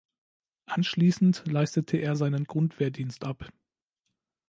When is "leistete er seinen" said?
1.45-2.45